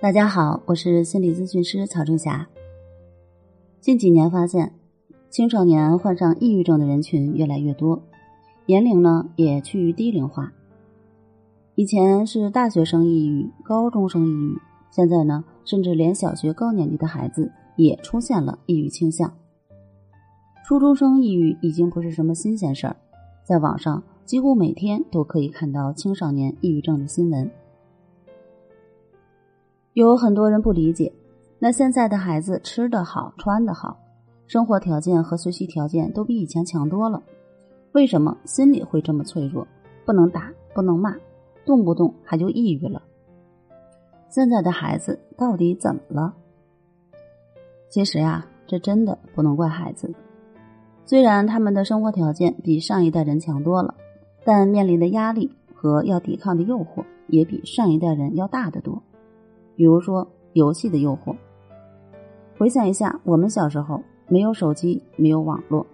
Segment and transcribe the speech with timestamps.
[0.00, 2.48] 大家好，我是心理咨询师曹正霞。
[3.80, 4.72] 近几年发现，
[5.28, 8.00] 青少年患上抑郁症的人群越来越多，
[8.66, 10.52] 年龄呢也趋于低龄化。
[11.74, 14.56] 以前是大学生抑郁、高中生抑郁，
[14.92, 19.34] 现在呢，甚至连小学高年级的孩子也出现了抑郁倾向。
[20.64, 22.94] 初中生抑郁已经不是什么新鲜事儿，
[23.42, 27.50] 在网上几乎每天都可以看到青少年抑郁症的新闻。
[29.98, 31.12] 有很多人不理解，
[31.58, 33.98] 那现在的孩子吃得好、穿得好，
[34.46, 37.20] 生活条件和学习条件都比以前强多了，
[37.90, 39.66] 为什么心里会这么脆弱？
[40.06, 41.16] 不能打，不能骂，
[41.66, 43.02] 动不动还就抑郁了？
[44.28, 46.32] 现在的孩子到底怎么了？
[47.90, 50.14] 其实呀，这真的不能怪孩子。
[51.06, 53.96] 虽然他们的生活条件比上一代人强多了，
[54.44, 59.02] 但面临的压力和要抵抗的诱惑也比上一代人要大得多。
[59.78, 61.36] 比如说游戏的诱惑。
[62.58, 65.86] 回想一下，我们小时候没有手机，没有网络，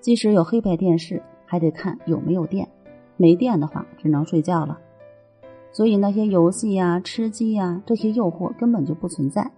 [0.00, 2.68] 即使有黑白电视，还得看有没有电，
[3.16, 4.76] 没电的话只能睡觉了。
[5.70, 9.48] 所以那些游戏呀、吃鸡呀这些诱惑根本就不存在。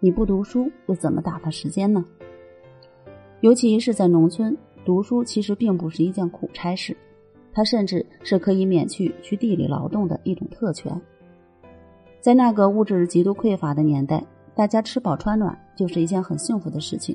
[0.00, 2.04] 你不读书又怎么打发时间呢？
[3.42, 6.96] 尤其是在农村，读书其实并不是一件苦差事，
[7.52, 11.00] 它甚至是可以免去去地里劳动的一种特权。
[12.24, 17.14] 在那个物质极度匮乏的年代，大家吃饱穿暖就是一件很幸福的事情。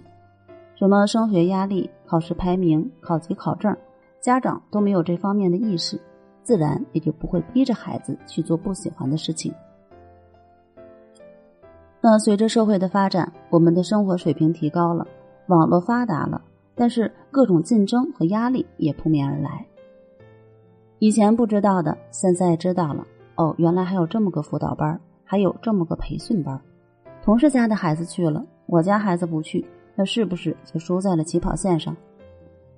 [0.76, 3.76] 什么升学压力、考试排名、考级考证，
[4.20, 6.00] 家长都没有这方面的意识，
[6.44, 9.52] 自然也就不会逼着孩子去做不喜欢的事情。
[12.02, 15.08] 那随着社会的发展，我们的生活水平提高了，
[15.48, 16.40] 网络发达了，
[16.76, 19.66] 但是各种竞争和压力也扑面而来。
[21.00, 23.04] 以前不知道的，现在知道了。
[23.40, 26.60] 哦，原来还有这么个辅导班，还有这么个培训班。
[27.24, 29.66] 同事家的孩子去了，我家孩子不去，
[29.96, 31.96] 那是不是就输在了起跑线上？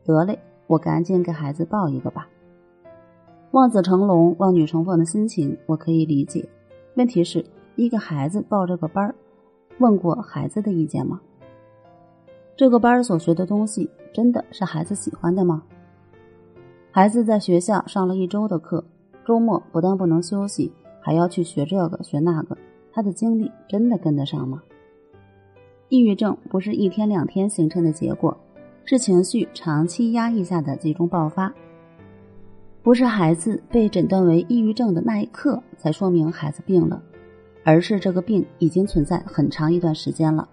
[0.06, 0.38] 得嘞，
[0.68, 2.28] 我赶紧给孩子报一个吧。
[3.50, 6.48] 望子成龙、望女成凤的心情我可以理解。
[6.94, 7.44] 问题是
[7.76, 9.16] 一个孩子报这个班，
[9.80, 11.20] 问过孩子的意见吗？
[12.56, 15.64] 这个班所学的东西真的是孩子喜欢的吗？
[16.92, 18.86] 孩子在学校上了一周的课。
[19.32, 20.70] 周末不但不能休息，
[21.00, 22.58] 还要去学这个学那个，
[22.92, 24.62] 他的精力真的跟得上吗？
[25.88, 28.38] 抑郁症不是一天两天形成的结果，
[28.84, 31.50] 是情绪长期压抑下的集中爆发。
[32.84, 37.02] 不是孩子被诊断为抑郁症的那一刻才说明孩子病了，
[37.64, 40.46] 而是这个病已经存在很长一段时间了，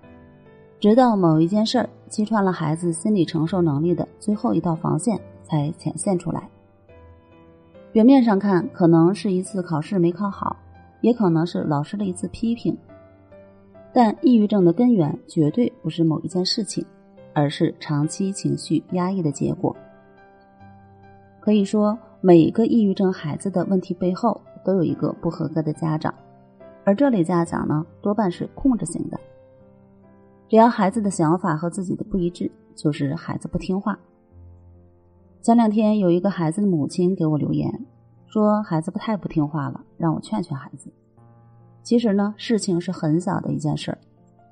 [0.78, 6.48] 直到某一件事儿击穿了孩子心理承受能力的最后一道防线才显现出来。
[7.90, 10.56] 表面上看，可能是一次考试没考好，
[11.00, 12.76] 也可能是老师的一次批评。
[13.92, 16.84] 但抑郁症的根源绝对不是某一件事情，
[17.32, 19.74] 而是长期情绪压抑的结果。
[21.40, 26.14] 可以说，每个抑郁症孩子的问题背后都有一个不合格的家长，
[26.84, 29.18] 而这类家长呢，多半是控制型的。
[30.46, 33.98] 只要孩子的想法和自己的不一致，就是孩子不听话。
[35.48, 37.86] 前两天有一个孩子的母亲给我留言，
[38.26, 40.90] 说孩子不太不听话了，让我劝劝孩子。
[41.82, 43.96] 其实呢，事情是很小的一件事儿，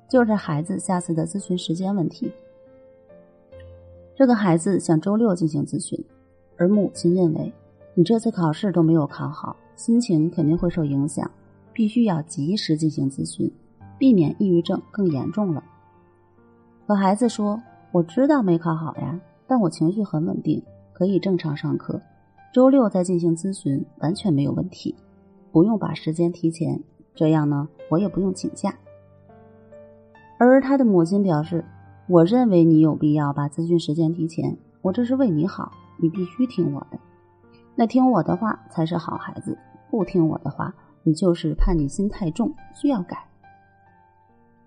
[0.09, 2.31] 就是孩子下次的咨询时间问题。
[4.15, 6.03] 这个孩子想周六进行咨询，
[6.57, 7.53] 而母亲认为
[7.93, 11.29] 你这次考试都没有考好，心情肯定会受影响，
[11.71, 13.47] 必须要及时进行咨询，
[13.99, 15.63] 避免抑郁症更严重了。
[16.87, 17.61] 可孩子说
[17.93, 20.59] ：“我知道没考好呀，但我情绪很稳定。”
[20.97, 22.01] 可以正常上课，
[22.51, 24.95] 周六再进行咨询完全没有问题，
[25.51, 26.81] 不用把时间提前，
[27.13, 28.73] 这样呢我也不用请假。
[30.39, 31.63] 而他的母亲表示
[32.09, 36.97] ：“我认为你有必要把咨询时间提前，我这是为你好，你必须听我的。
[37.75, 39.55] 那听我的话才是好孩子，
[39.91, 43.23] 不听我的话，你就是叛逆心太重，需要改。”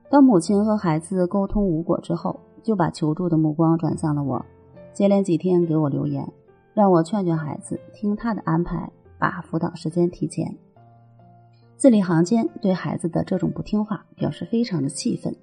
[0.09, 4.47] 当母亲和孩子沟通无果之后，就把求助的目光转向了我。
[4.93, 6.27] 接连几天给我留言，
[6.75, 10.57] 让我劝劝孩子，听他的安排，把辅导时间提前。
[11.77, 15.35] 字里行间对孩子的这种不听话表示非常的气愤。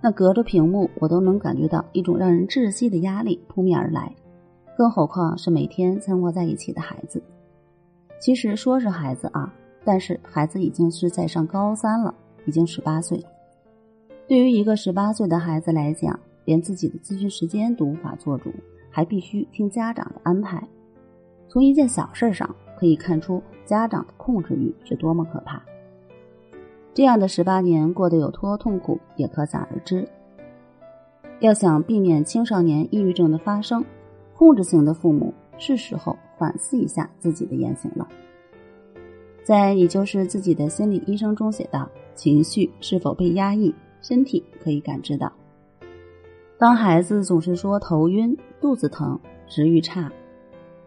[0.00, 4.14] 那隔着屏幕，我都能感觉到一种让人窒息的压力扑面而来，
[4.76, 7.22] 更何况是每天生活在一起的孩子。
[8.20, 9.52] 其实说是孩子啊，
[9.84, 12.14] 但是孩子已经是在上高三了，
[12.46, 13.24] 已经十八岁。
[14.28, 18.52] 对于一个十八岁的孩子来讲，连自己的咨询时间都无法做主，
[18.90, 20.62] 还必须听家长的安排。
[21.48, 25.62] 从一件小事上可以看出家长的控制欲是多么可怕。
[26.94, 30.08] 这样的十八年过得有多痛苦，也可想而知。
[31.40, 33.84] 要想避免青少年抑郁症的发生，
[34.34, 38.06] 控制型的父母是时候反思一下自己的言行了。
[39.42, 45.32] 在《你就是自己的心理医生》中写道：“情绪是否被压抑，身体可以感知到。
[46.62, 49.18] 当孩子总是说头晕、肚子疼、
[49.48, 50.08] 食欲差，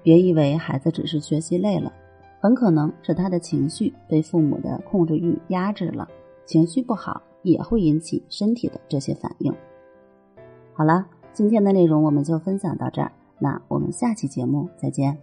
[0.01, 1.91] 别以为孩子只是学习累了，
[2.39, 6.07] 很可能是他的情绪被父母的控制欲压制了。
[6.45, 9.53] 情绪不好也会引起身体的这些反应。”
[10.71, 15.17] 好了，今天的内容我们就分享到这儿，那我们下期节目再见。